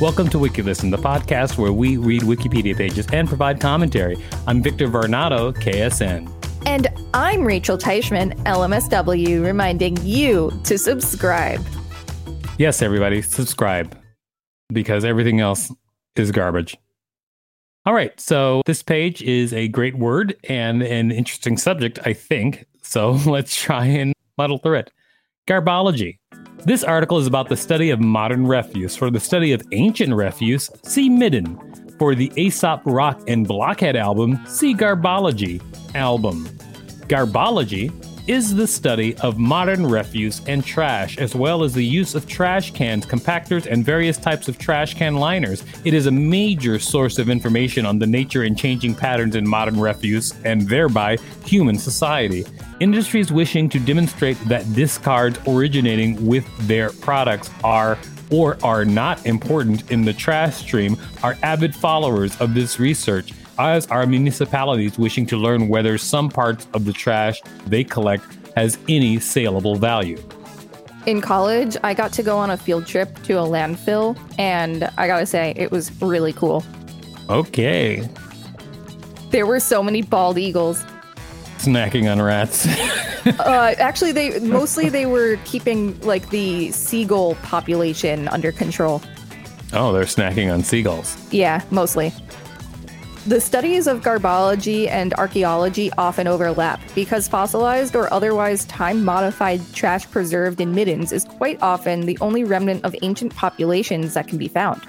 [0.00, 4.16] Welcome to WikiListen, the podcast where we read Wikipedia pages and provide commentary.
[4.46, 6.32] I'm Victor Varnado, KSN.
[6.64, 11.60] And I'm Rachel Teichman, LMSW, reminding you to subscribe.
[12.56, 13.94] Yes, everybody, subscribe
[14.72, 15.70] because everything else
[16.16, 16.78] is garbage.
[17.84, 22.64] All right, so this page is a great word and an interesting subject, I think.
[22.80, 24.92] So let's try and muddle through it.
[25.46, 26.19] Garbology.
[26.64, 28.94] This article is about the study of modern refuse.
[28.94, 31.58] For the study of ancient refuse, see Midden.
[31.98, 35.62] For the Aesop Rock and Blockhead album, see Garbology
[35.94, 36.44] album.
[37.08, 37.90] Garbology
[38.26, 42.72] is the study of modern refuse and trash, as well as the use of trash
[42.72, 45.64] cans, compactors, and various types of trash can liners.
[45.84, 49.78] It is a major source of information on the nature and changing patterns in modern
[49.78, 52.44] refuse and thereby human society.
[52.80, 57.98] Industries wishing to demonstrate that discards originating with their products are
[58.30, 63.32] or are not important in the trash stream are avid followers of this research
[63.68, 68.24] as are municipalities wishing to learn whether some parts of the trash they collect
[68.56, 70.20] has any saleable value.
[71.06, 75.06] In college, I got to go on a field trip to a landfill, and I
[75.06, 76.64] gotta say, it was really cool.
[77.28, 78.08] Okay.
[79.30, 80.84] There were so many bald eagles.
[81.58, 82.66] Snacking on rats.
[83.26, 89.02] uh, actually, they mostly they were keeping like the seagull population under control.
[89.72, 91.16] Oh, they're snacking on seagulls.
[91.32, 92.12] Yeah, mostly.
[93.30, 100.10] The studies of garbology and archaeology often overlap because fossilized or otherwise time modified trash
[100.10, 104.48] preserved in middens is quite often the only remnant of ancient populations that can be
[104.48, 104.82] found.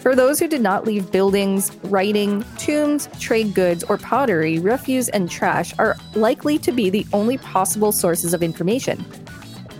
[0.00, 5.30] For those who did not leave buildings, writing, tombs, trade goods, or pottery, refuse and
[5.30, 9.04] trash are likely to be the only possible sources of information.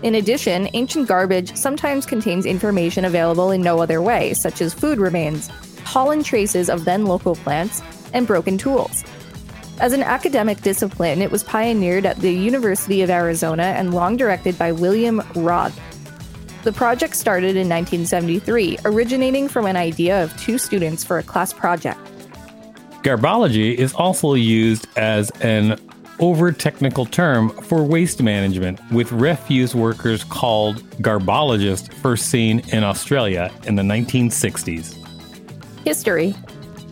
[0.03, 4.99] In addition, ancient garbage sometimes contains information available in no other way, such as food
[4.99, 5.49] remains,
[5.85, 7.81] pollen traces of then local plants,
[8.15, 9.03] and broken tools.
[9.79, 14.57] As an academic discipline, it was pioneered at the University of Arizona and long directed
[14.57, 15.77] by William Roth.
[16.63, 21.53] The project started in 1973, originating from an idea of two students for a class
[21.53, 21.99] project.
[23.03, 25.79] Garbology is also used as an
[26.19, 33.51] over technical term for waste management, with refuse workers called garbologists first seen in Australia
[33.65, 34.95] in the 1960s.
[35.83, 36.33] History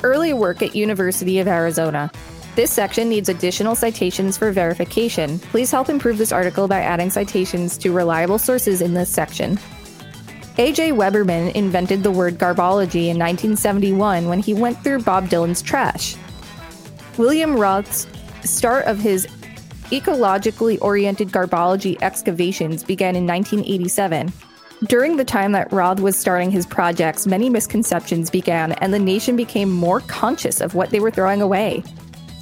[0.03, 2.11] Early work at University of Arizona.
[2.55, 5.39] This section needs additional citations for verification.
[5.39, 9.57] Please help improve this article by adding citations to reliable sources in this section.
[10.57, 10.91] A.J.
[10.91, 16.15] Weberman invented the word garbology in 1971 when he went through Bob Dylan's trash.
[17.17, 18.05] William Roth's
[18.43, 19.25] start of his
[19.85, 24.31] ecologically oriented garbology excavations began in 1987.
[24.87, 29.37] During the time that Roth was starting his projects, many misconceptions began, and the nation
[29.37, 31.83] became more conscious of what they were throwing away.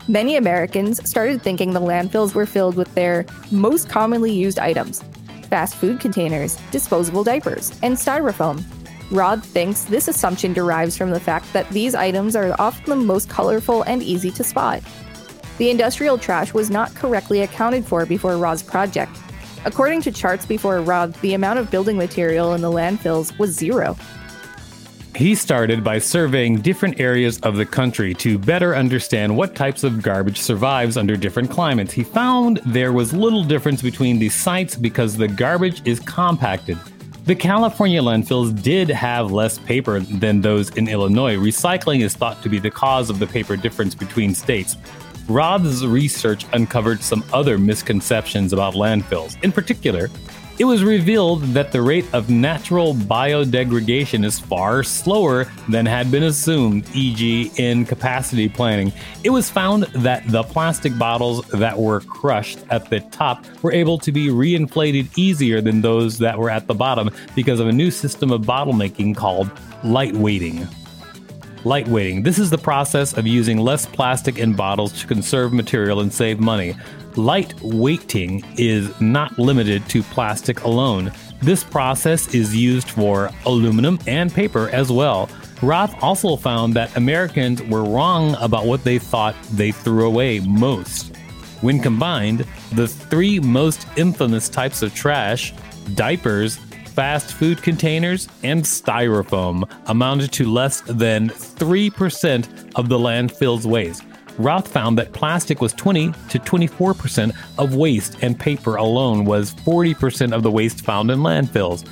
[0.08, 5.04] Many Americans started thinking the landfills were filled with their most commonly used items
[5.50, 8.64] fast food containers, disposable diapers, and styrofoam.
[9.12, 13.30] Rod thinks this assumption derives from the fact that these items are often the most
[13.30, 14.82] colorful and easy to spot.
[15.58, 19.16] The industrial trash was not correctly accounted for before Rod's project.
[19.64, 23.96] According to charts before Roth, the amount of building material in the landfills was zero.
[25.16, 30.02] He started by surveying different areas of the country to better understand what types of
[30.02, 31.94] garbage survives under different climates.
[31.94, 36.80] He found there was little difference between these sites because the garbage is compacted.
[37.26, 41.36] The California landfills did have less paper than those in Illinois.
[41.36, 44.76] Recycling is thought to be the cause of the paper difference between states.
[45.34, 49.42] Roth's research uncovered some other misconceptions about landfills.
[49.44, 50.10] In particular,
[50.60, 56.24] it was revealed that the rate of natural biodegradation is far slower than had been
[56.24, 58.94] assumed, e.g., in capacity planning.
[59.24, 63.98] It was found that the plastic bottles that were crushed at the top were able
[64.00, 67.90] to be reinflated easier than those that were at the bottom because of a new
[67.90, 69.48] system of bottle making called
[69.84, 70.68] lightweighting.
[71.64, 72.24] Lightweighting.
[72.24, 76.40] This is the process of using less plastic in bottles to conserve material and save
[76.40, 76.76] money.
[77.16, 81.12] Light weighting is not limited to plastic alone.
[81.40, 85.30] This process is used for aluminum and paper as well.
[85.62, 91.16] Roth also found that Americans were wrong about what they thought they threw away most.
[91.62, 95.54] When combined, the three most infamous types of trash
[95.94, 96.58] diapers,
[96.92, 104.04] fast food containers, and styrofoam amounted to less than 3% of the landfill's waste.
[104.38, 110.34] Roth found that plastic was 20 to 24% of waste, and paper alone was 40%
[110.34, 111.86] of the waste found in landfills.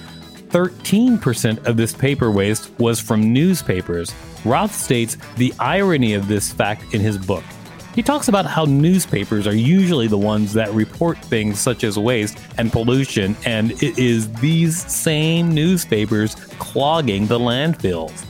[0.50, 4.13] 13% of this paper waste was from newspapers.
[4.45, 7.44] Roth states the irony of this fact in his book.
[8.00, 12.38] He talks about how newspapers are usually the ones that report things such as waste
[12.57, 18.24] and pollution, and it is these same newspapers clogging the landfills.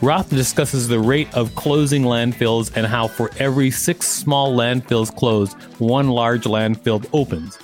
[0.00, 5.60] Roth discusses the rate of closing landfills and how for every six small landfills closed,
[5.80, 7.58] one large landfill opens.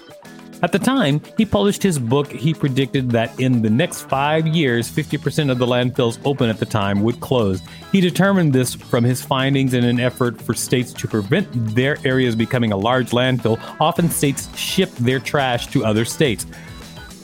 [0.62, 4.91] At the time he published his book, he predicted that in the next five years,
[4.91, 7.62] 50% of the landfills open at the time would close.
[7.93, 12.37] He determined this from his findings in an effort for states to prevent their areas
[12.37, 13.59] becoming a large landfill.
[13.81, 16.45] Often states ship their trash to other states.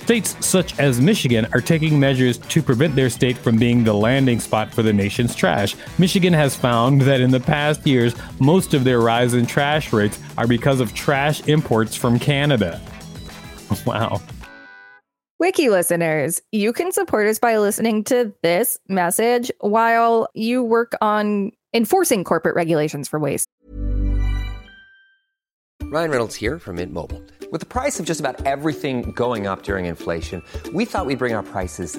[0.00, 4.40] States such as Michigan are taking measures to prevent their state from being the landing
[4.40, 5.76] spot for the nation's trash.
[5.98, 10.18] Michigan has found that in the past years, most of their rise in trash rates
[10.38, 12.80] are because of trash imports from Canada.
[13.86, 14.20] Wow.
[15.38, 21.52] Wiki listeners, you can support us by listening to this message while you work on
[21.74, 23.46] enforcing corporate regulations for waste.
[25.82, 27.22] Ryan Reynolds here from Mint Mobile.
[27.52, 30.42] With the price of just about everything going up during inflation,
[30.72, 31.98] we thought we'd bring our prices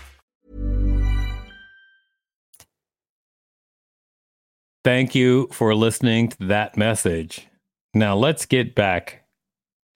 [4.83, 7.47] Thank you for listening to that message.
[7.93, 9.25] Now let's get back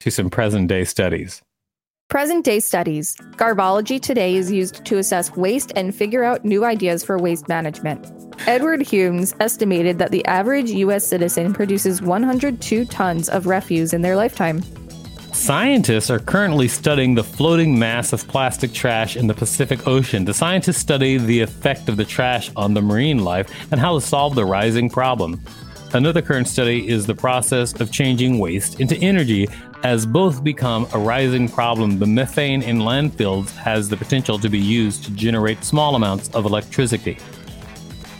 [0.00, 1.42] to some present day studies.
[2.08, 3.16] Present day studies.
[3.32, 8.12] Garbology today is used to assess waste and figure out new ideas for waste management.
[8.46, 11.04] Edward Humes estimated that the average U.S.
[11.04, 14.62] citizen produces 102 tons of refuse in their lifetime.
[15.36, 20.24] Scientists are currently studying the floating mass of plastic trash in the Pacific Ocean.
[20.24, 24.00] The scientists study the effect of the trash on the marine life and how to
[24.00, 25.40] solve the rising problem.
[25.92, 29.46] Another current study is the process of changing waste into energy,
[29.84, 31.98] as both become a rising problem.
[31.98, 36.46] The methane in landfills has the potential to be used to generate small amounts of
[36.46, 37.18] electricity.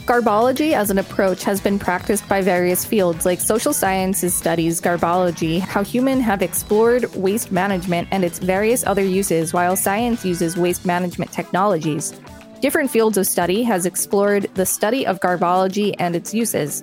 [0.07, 5.59] Garbology as an approach has been practiced by various fields like social sciences studies garbology,
[5.59, 10.87] how humans have explored waste management and its various other uses, while science uses waste
[10.87, 12.15] management technologies.
[12.61, 16.83] Different fields of study has explored the study of garbology and its uses.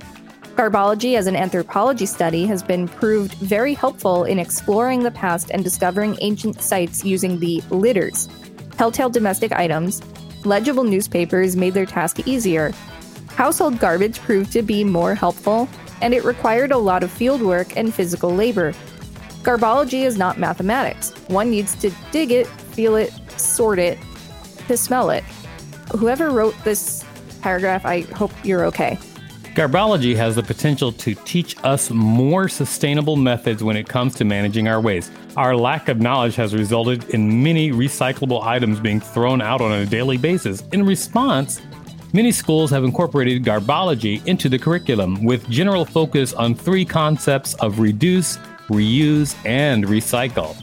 [0.57, 5.63] Garbology as an anthropology study has been proved very helpful in exploring the past and
[5.63, 8.27] discovering ancient sites using the litters.
[8.71, 10.01] Telltale domestic items,
[10.43, 12.73] legible newspapers made their task easier,
[13.35, 15.67] Household garbage proved to be more helpful,
[16.01, 18.73] and it required a lot of field work and physical labor.
[19.41, 21.11] Garbology is not mathematics.
[21.27, 23.97] One needs to dig it, feel it, sort it,
[24.67, 25.23] to smell it.
[25.97, 27.03] Whoever wrote this
[27.41, 28.97] paragraph, I hope you're okay.
[29.55, 34.67] Garbology has the potential to teach us more sustainable methods when it comes to managing
[34.67, 35.11] our waste.
[35.37, 39.85] Our lack of knowledge has resulted in many recyclable items being thrown out on a
[39.85, 40.63] daily basis.
[40.71, 41.61] In response,
[42.15, 47.79] Many schools have incorporated garbology into the curriculum with general focus on three concepts of
[47.79, 48.37] reduce,
[48.69, 50.55] reuse, and recycle.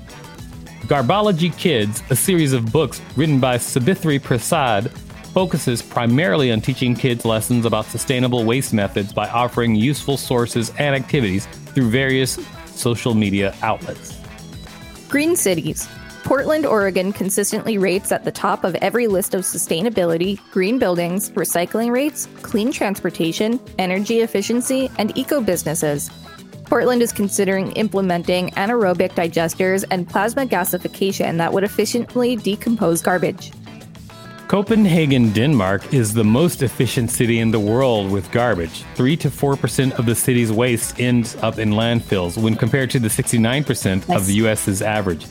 [0.82, 4.92] Garbology Kids, a series of books written by Sabithri Prasad,
[5.34, 10.94] focuses primarily on teaching kids lessons about sustainable waste methods by offering useful sources and
[10.94, 14.20] activities through various social media outlets.
[15.08, 15.88] Green Cities
[16.24, 21.90] Portland, Oregon consistently rates at the top of every list of sustainability, green buildings, recycling
[21.90, 26.10] rates, clean transportation, energy efficiency, and eco businesses.
[26.66, 33.52] Portland is considering implementing anaerobic digesters and plasma gasification that would efficiently decompose garbage.
[34.46, 38.84] Copenhagen, Denmark is the most efficient city in the world with garbage.
[38.94, 43.08] 3 to 4% of the city's waste ends up in landfills when compared to the
[43.08, 45.26] 69% of the US's average.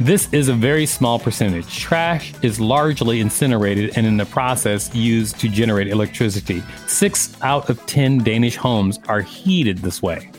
[0.00, 1.78] This is a very small percentage.
[1.78, 6.62] Trash is largely incinerated and in the process used to generate electricity.
[6.86, 10.30] Six out of 10 Danish homes are heated this way.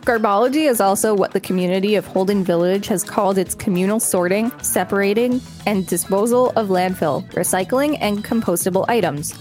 [0.00, 5.42] Garbology is also what the community of Holden Village has called its communal sorting, separating,
[5.66, 9.38] and disposal of landfill, recycling, and compostable items.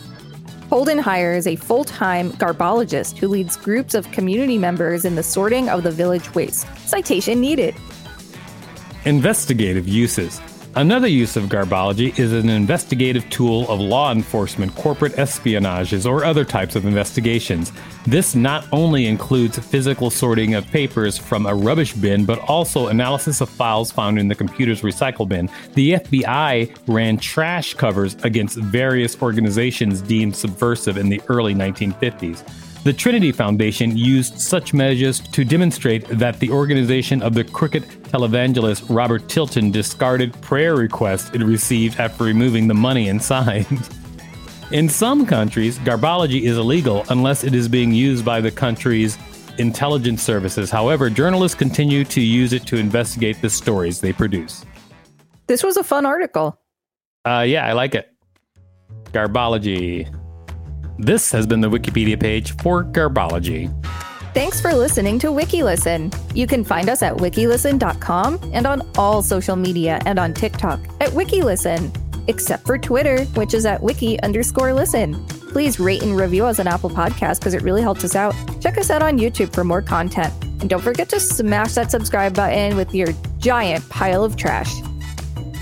[0.68, 5.70] Holden hires a full time garbologist who leads groups of community members in the sorting
[5.70, 6.68] of the village waste.
[6.86, 7.74] Citation needed.
[9.06, 10.40] Investigative uses.
[10.76, 16.46] Another use of garbology is an investigative tool of law enforcement, corporate espionages, or other
[16.46, 17.72] types of investigations.
[18.06, 23.42] This not only includes physical sorting of papers from a rubbish bin, but also analysis
[23.42, 25.50] of files found in the computer's recycle bin.
[25.74, 32.44] The FBI ran trash covers against various organizations deemed subversive in the early 1950s.
[32.84, 38.86] The Trinity Foundation used such measures to demonstrate that the organization of the cricket televangelist
[38.90, 43.68] Robert Tilton discarded prayer requests it received after removing the money inside.
[44.72, 49.16] In some countries, garbology is illegal unless it is being used by the country's
[49.60, 50.72] intelligence services.
[50.72, 54.66] However, journalists continue to use it to investigate the stories they produce.
[55.46, 56.60] This was a fun article.
[57.26, 58.12] Uh, yeah, I like it.
[59.12, 60.12] Garbology.
[61.02, 63.74] This has been the Wikipedia page for Garbology.
[64.36, 66.14] Thanks for listening to WikiListen.
[66.36, 71.10] You can find us at wikilisten.com and on all social media and on TikTok at
[71.10, 71.92] WikiListen,
[72.28, 75.26] except for Twitter, which is at wiki underscore listen.
[75.26, 78.36] Please rate and review us on Apple Podcasts because it really helps us out.
[78.62, 80.32] Check us out on YouTube for more content.
[80.62, 83.08] And don't forget to smash that subscribe button with your
[83.40, 84.72] giant pile of trash.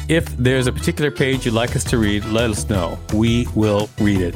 [0.10, 3.00] If there's a particular page you'd like us to read, let us know.
[3.14, 4.36] We will read it.